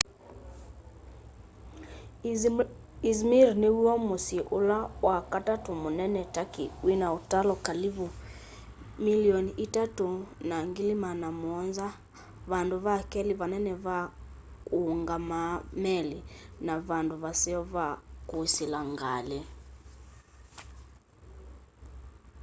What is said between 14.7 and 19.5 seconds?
ũngamaa meli na vandũ vaseo va kũsĩla ngalĩ